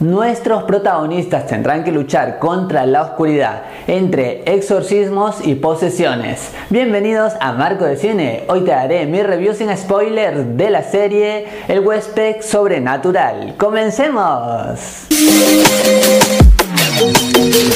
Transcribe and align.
Nuestros 0.00 0.62
protagonistas 0.62 1.48
tendrán 1.48 1.82
que 1.82 1.90
luchar 1.90 2.38
contra 2.38 2.86
la 2.86 3.02
oscuridad 3.02 3.62
entre 3.88 4.44
exorcismos 4.46 5.44
y 5.44 5.56
posesiones. 5.56 6.52
Bienvenidos 6.70 7.32
a 7.40 7.50
Marco 7.50 7.84
de 7.84 7.96
Cine. 7.96 8.44
Hoy 8.48 8.60
te 8.60 8.70
daré 8.70 9.06
mi 9.06 9.24
review 9.24 9.54
sin 9.54 9.76
spoiler 9.76 10.44
de 10.44 10.70
la 10.70 10.84
serie 10.84 11.48
El 11.66 11.80
huésped 11.80 12.42
sobrenatural. 12.42 13.56
¡Comencemos! 13.56 15.08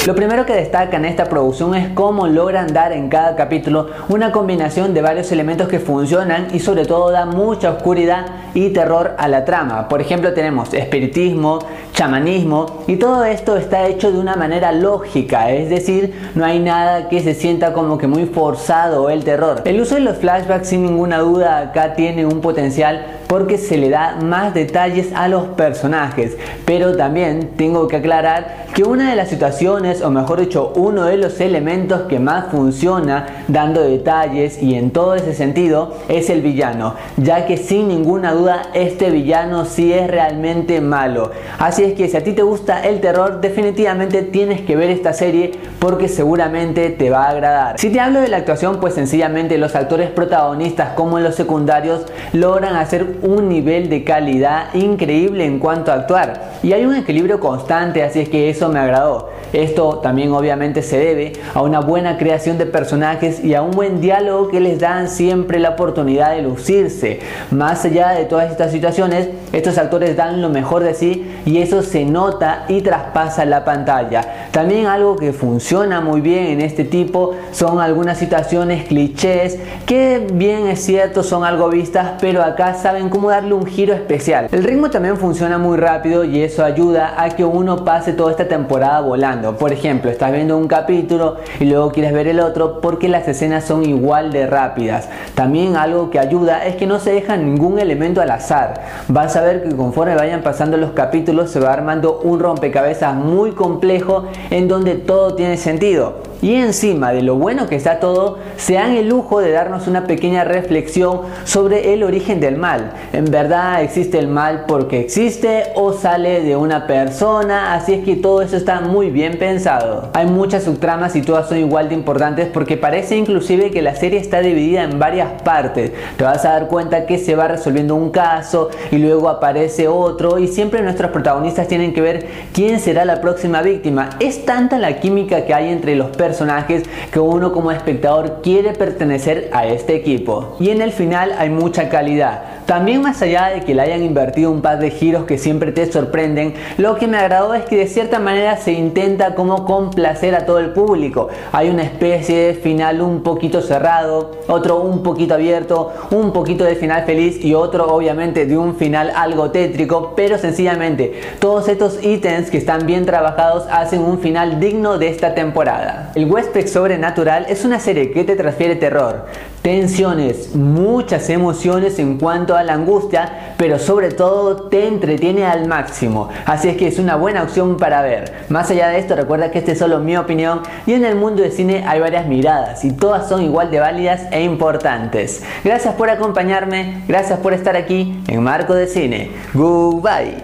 Lo 0.07 0.15
primero 0.15 0.45
que 0.45 0.53
destaca 0.53 0.95
en 0.95 1.03
esta 1.03 1.25
producción 1.25 1.75
es 1.75 1.89
cómo 1.89 2.27
logran 2.27 2.67
dar 2.67 2.93
en 2.93 3.09
cada 3.09 3.35
capítulo 3.35 3.89
una 4.07 4.31
combinación 4.31 4.93
de 4.93 5.01
varios 5.01 5.29
elementos 5.33 5.67
que 5.67 5.79
funcionan 5.79 6.47
y 6.53 6.61
sobre 6.61 6.85
todo 6.85 7.11
da 7.11 7.25
mucha 7.25 7.71
oscuridad 7.71 8.25
y 8.53 8.69
terror 8.69 9.15
a 9.17 9.27
la 9.27 9.45
trama. 9.45 9.87
Por 9.87 10.01
ejemplo 10.01 10.33
tenemos 10.33 10.73
espiritismo, 10.73 11.59
chamanismo 11.93 12.83
y 12.87 12.97
todo 12.97 13.23
esto 13.25 13.57
está 13.57 13.87
hecho 13.87 14.11
de 14.11 14.19
una 14.19 14.35
manera 14.35 14.71
lógica, 14.71 15.51
es 15.51 15.69
decir, 15.69 16.31
no 16.35 16.45
hay 16.45 16.59
nada 16.59 17.09
que 17.09 17.21
se 17.21 17.33
sienta 17.33 17.73
como 17.73 17.97
que 17.97 18.07
muy 18.07 18.25
forzado 18.25 19.09
el 19.09 19.23
terror. 19.23 19.61
El 19.65 19.81
uso 19.81 19.95
de 19.95 20.01
los 20.01 20.17
flashbacks 20.17 20.69
sin 20.69 20.83
ninguna 20.83 21.19
duda 21.19 21.59
acá 21.59 21.93
tiene 21.95 22.25
un 22.25 22.41
potencial 22.41 23.19
porque 23.27 23.57
se 23.57 23.77
le 23.77 23.89
da 23.89 24.17
más 24.21 24.53
detalles 24.53 25.11
a 25.15 25.27
los 25.27 25.45
personajes, 25.49 26.37
pero 26.65 26.95
también 26.95 27.51
tengo 27.57 27.87
que 27.87 27.95
aclarar 27.95 28.67
que 28.75 28.83
una 28.83 29.09
de 29.09 29.15
las 29.15 29.29
situaciones, 29.29 30.01
o 30.03 30.11
mejor 30.11 30.39
dicho, 30.39 30.71
uno 30.75 31.05
de 31.05 31.17
los 31.17 31.39
elementos 31.39 32.01
que 32.01 32.19
más 32.19 32.51
funciona 32.51 33.43
dando 33.47 33.81
detalles 33.81 34.61
y 34.61 34.75
en 34.75 34.91
todo 34.91 35.15
ese 35.15 35.33
sentido 35.33 35.95
es 36.09 36.29
el 36.29 36.41
villano, 36.41 36.95
ya 37.17 37.45
que 37.45 37.57
sin 37.57 37.87
ninguna 37.87 38.33
duda 38.33 38.42
este 38.73 39.09
villano 39.09 39.65
sí 39.65 39.93
es 39.93 40.07
realmente 40.09 40.81
malo. 40.81 41.31
Así 41.59 41.83
es 41.83 41.93
que 41.93 42.07
si 42.07 42.17
a 42.17 42.23
ti 42.23 42.33
te 42.33 42.41
gusta 42.41 42.81
el 42.81 43.01
terror, 43.01 43.41
definitivamente 43.41 44.21
tienes 44.21 44.61
que 44.61 44.75
ver 44.75 44.89
esta 44.89 45.13
serie 45.13 45.51
porque 45.79 46.07
seguramente 46.07 46.89
te 46.89 47.09
va 47.09 47.25
a 47.25 47.29
agradar. 47.29 47.79
Si 47.79 47.89
te 47.89 47.99
hablo 47.99 48.21
de 48.21 48.27
la 48.27 48.37
actuación, 48.37 48.79
pues 48.79 48.93
sencillamente 48.93 49.57
los 49.57 49.75
actores 49.75 50.09
protagonistas 50.09 50.93
como 50.93 51.19
los 51.19 51.35
secundarios 51.35 52.05
logran 52.31 52.75
hacer 52.75 53.17
un 53.21 53.49
nivel 53.49 53.89
de 53.89 54.03
calidad 54.03 54.73
increíble 54.73 55.45
en 55.45 55.59
cuanto 55.59 55.91
a 55.91 55.95
actuar. 55.95 56.53
Y 56.63 56.73
hay 56.73 56.85
un 56.85 56.95
equilibrio 56.95 57.39
constante, 57.39 58.03
así 58.03 58.21
es 58.21 58.29
que 58.29 58.49
eso 58.49 58.69
me 58.69 58.79
agradó. 58.79 59.29
Esto 59.53 59.99
también 59.99 60.33
obviamente 60.33 60.81
se 60.81 60.97
debe 60.97 61.33
a 61.53 61.61
una 61.61 61.79
buena 61.79 62.17
creación 62.17 62.57
de 62.57 62.65
personajes 62.65 63.43
y 63.43 63.53
a 63.53 63.61
un 63.61 63.71
buen 63.71 64.01
diálogo 64.01 64.49
que 64.49 64.59
les 64.59 64.79
dan 64.79 65.07
siempre 65.07 65.59
la 65.59 65.69
oportunidad 65.69 66.35
de 66.35 66.41
lucirse. 66.41 67.19
Más 67.51 67.85
allá 67.85 68.09
de 68.09 68.25
todas 68.25 68.49
estas 68.49 68.71
situaciones, 68.71 69.29
estos 69.51 69.77
actores 69.77 70.17
dan 70.17 70.41
lo 70.41 70.49
mejor 70.49 70.83
de 70.83 70.95
sí 70.95 71.31
y 71.45 71.59
eso 71.59 71.83
se 71.83 72.03
nota 72.03 72.65
y 72.67 72.81
traspasa 72.81 73.45
la 73.45 73.63
pantalla. 73.63 74.42
También 74.53 74.85
algo 74.85 75.15
que 75.15 75.33
funciona 75.33 75.99
muy 75.99 76.21
bien 76.21 76.45
en 76.45 76.61
este 76.61 76.83
tipo 76.83 77.31
son 77.51 77.79
algunas 77.79 78.19
situaciones 78.19 78.85
clichés 78.85 79.57
que 79.87 80.27
bien 80.31 80.67
es 80.67 80.79
cierto 80.79 81.23
son 81.23 81.43
algo 81.43 81.69
vistas, 81.69 82.11
pero 82.21 82.43
acá 82.43 82.75
saben 82.75 83.09
cómo 83.09 83.31
darle 83.31 83.55
un 83.55 83.65
giro 83.65 83.95
especial. 83.95 84.49
El 84.51 84.63
ritmo 84.63 84.91
también 84.91 85.17
funciona 85.17 85.57
muy 85.57 85.77
rápido 85.77 86.23
y 86.23 86.43
eso 86.43 86.63
ayuda 86.63 87.15
a 87.17 87.31
que 87.31 87.43
uno 87.43 87.83
pase 87.83 88.13
toda 88.13 88.29
esta 88.29 88.47
temporada 88.47 89.01
volando. 89.01 89.57
Por 89.57 89.73
ejemplo, 89.73 90.11
estás 90.11 90.31
viendo 90.31 90.55
un 90.55 90.67
capítulo 90.67 91.37
y 91.59 91.65
luego 91.65 91.91
quieres 91.91 92.13
ver 92.13 92.27
el 92.27 92.39
otro 92.39 92.79
porque 92.79 93.09
las 93.09 93.27
escenas 93.27 93.63
son 93.63 93.83
igual 93.83 94.31
de 94.31 94.45
rápidas. 94.45 95.09
También 95.33 95.77
algo 95.77 96.11
que 96.11 96.19
ayuda 96.19 96.63
es 96.63 96.75
que 96.75 96.85
no 96.85 96.99
se 96.99 97.11
deja 97.11 97.37
ningún 97.37 97.79
elemento 97.79 98.21
al 98.21 98.29
azar. 98.29 98.83
Vas 99.07 99.35
a 99.35 99.41
ver 99.41 99.63
que 99.63 99.75
conforme 99.75 100.13
vayan 100.13 100.43
pasando 100.43 100.77
los 100.77 100.91
capítulos 100.91 101.49
se 101.49 101.59
va 101.59 101.73
armando 101.73 102.19
un 102.23 102.39
rompecabezas 102.39 103.15
muy 103.15 103.53
complejo 103.53 104.25
en 104.49 104.67
donde 104.67 104.95
todo 104.95 105.35
tiene 105.35 105.57
sentido. 105.57 106.32
Y 106.43 106.55
encima 106.55 107.13
de 107.13 107.21
lo 107.21 107.35
bueno 107.35 107.69
que 107.69 107.77
está 107.77 108.01
todo, 108.01 108.37
se 108.57 108.73
dan 108.73 108.91
el 108.91 109.07
lujo 109.07 109.39
de 109.39 109.53
darnos 109.53 109.87
una 109.87 110.07
pequeña 110.07 110.43
reflexión 110.43 111.21
sobre 111.45 111.93
el 111.93 112.03
origen 112.03 112.41
del 112.41 112.57
mal. 112.57 112.91
En 113.13 113.23
verdad 113.23 113.81
existe 113.81 114.19
el 114.19 114.27
mal 114.27 114.65
porque 114.67 114.99
existe 114.99 115.67
o 115.75 115.93
sale 115.93 116.41
de 116.41 116.57
una 116.57 116.85
persona, 116.85 117.73
así 117.73 117.93
es 117.93 118.03
que 118.03 118.17
todo 118.17 118.41
eso 118.41 118.57
está 118.57 118.81
muy 118.81 119.09
bien 119.09 119.39
pensado. 119.39 120.09
Hay 120.11 120.25
muchas 120.25 120.63
subtramas 120.63 121.15
y 121.15 121.21
todas 121.21 121.47
son 121.47 121.59
igual 121.59 121.87
de 121.87 121.95
importantes 121.95 122.49
porque 122.53 122.75
parece 122.75 123.15
inclusive 123.15 123.71
que 123.71 123.81
la 123.81 123.95
serie 123.95 124.19
está 124.19 124.41
dividida 124.41 124.83
en 124.83 124.99
varias 124.99 125.41
partes. 125.43 125.93
Te 126.17 126.25
vas 126.25 126.43
a 126.43 126.49
dar 126.49 126.67
cuenta 126.67 127.05
que 127.05 127.19
se 127.19 127.37
va 127.37 127.47
resolviendo 127.47 127.95
un 127.95 128.09
caso 128.09 128.69
y 128.91 128.97
luego 128.97 129.29
aparece 129.29 129.87
otro 129.87 130.39
y 130.39 130.49
siempre 130.49 130.81
nuestros 130.81 131.11
protagonistas 131.11 131.69
tienen 131.69 131.93
que 131.93 132.01
ver 132.01 132.27
quién 132.51 132.81
será 132.81 133.05
la 133.05 133.21
próxima 133.21 133.61
víctima. 133.61 134.09
Es 134.19 134.43
tanta 134.43 134.77
la 134.77 134.99
química 134.99 135.45
que 135.45 135.53
hay 135.53 135.69
entre 135.69 135.95
los 135.95 136.09
personajes 136.09 136.32
personajes 136.33 136.83
que 137.11 137.19
uno 137.19 137.51
como 137.51 137.71
espectador 137.71 138.41
quiere 138.41 138.73
pertenecer 138.73 139.51
a 139.53 139.67
este 139.67 139.95
equipo. 139.95 140.55
Y 140.59 140.71
en 140.71 140.81
el 140.81 140.91
final 140.91 141.31
hay 141.37 141.51
mucha 141.51 141.89
calidad. 141.89 142.41
También 142.65 143.01
más 143.01 143.21
allá 143.21 143.49
de 143.49 143.61
que 143.61 143.75
le 143.75 143.81
hayan 143.81 144.01
invertido 144.01 144.49
un 144.49 144.61
par 144.61 144.79
de 144.79 144.89
giros 144.89 145.25
que 145.25 145.37
siempre 145.37 145.71
te 145.73 145.91
sorprenden, 145.91 146.53
lo 146.77 146.95
que 146.95 147.07
me 147.07 147.17
agradó 147.17 147.53
es 147.53 147.65
que 147.65 147.75
de 147.75 147.87
cierta 147.87 148.19
manera 148.19 148.57
se 148.57 148.71
intenta 148.71 149.35
como 149.35 149.65
complacer 149.65 150.33
a 150.33 150.45
todo 150.45 150.59
el 150.59 150.71
público. 150.71 151.27
Hay 151.51 151.69
una 151.69 151.83
especie 151.83 152.47
de 152.47 152.53
final 152.53 153.01
un 153.01 153.21
poquito 153.21 153.61
cerrado, 153.61 154.31
otro 154.47 154.79
un 154.79 155.03
poquito 155.03 155.33
abierto, 155.33 155.91
un 156.09 156.31
poquito 156.31 156.63
de 156.63 156.75
final 156.75 157.03
feliz 157.03 157.43
y 157.43 157.53
otro 157.53 157.93
obviamente 157.93 158.45
de 158.45 158.57
un 158.57 158.75
final 158.75 159.11
algo 159.13 159.51
tétrico, 159.51 160.13
pero 160.15 160.37
sencillamente 160.37 161.21
todos 161.39 161.67
estos 161.67 162.03
ítems 162.03 162.49
que 162.49 162.57
están 162.57 162.87
bien 162.87 163.05
trabajados 163.05 163.65
hacen 163.69 164.01
un 164.01 164.19
final 164.19 164.59
digno 164.61 164.97
de 164.97 165.09
esta 165.09 165.35
temporada. 165.35 166.12
El 166.15 166.29
huésped 166.29 166.67
sobrenatural 166.67 167.47
es 167.49 167.65
una 167.65 167.79
serie 167.79 168.11
que 168.11 168.23
te 168.23 168.35
transfiere 168.35 168.75
terror, 168.75 169.25
tensiones, 169.63 170.53
muchas 170.55 171.27
emociones 171.31 171.97
en 171.97 172.19
cuanto 172.19 172.55
a 172.55 172.61
la 172.61 172.73
angustia, 172.73 173.55
pero 173.57 173.79
sobre 173.79 174.11
todo 174.11 174.69
te 174.69 174.87
entretiene 174.87 175.43
al 175.43 175.67
máximo. 175.67 176.29
Así 176.45 176.69
es 176.69 176.77
que 176.77 176.87
es 176.87 176.99
una 176.99 177.15
buena 177.15 177.41
opción 177.41 177.77
para 177.77 178.03
ver. 178.03 178.45
Más 178.49 178.69
allá 178.69 178.89
de 178.89 178.99
esto, 178.99 179.15
recuerda 179.15 179.49
que 179.49 179.57
esta 179.57 179.71
es 179.71 179.79
solo 179.79 180.01
mi 180.01 180.15
opinión 180.15 180.61
y 180.85 180.93
en 180.93 181.03
el 181.03 181.15
mundo 181.15 181.41
del 181.41 181.51
cine 181.51 181.83
hay 181.87 181.99
varias 181.99 182.27
miradas 182.27 182.85
y 182.85 182.91
todas 182.91 183.27
son 183.27 183.41
igual 183.41 183.71
de 183.71 183.79
válidas 183.79 184.27
e 184.31 184.43
importantes. 184.43 185.43
Gracias 185.63 185.95
por 185.95 186.11
acompañarme, 186.11 187.05
gracias 187.07 187.39
por 187.39 187.53
estar 187.53 187.75
aquí 187.75 188.21
en 188.27 188.43
Marco 188.43 188.75
de 188.75 188.85
Cine. 188.85 189.31
Goodbye. 189.55 190.35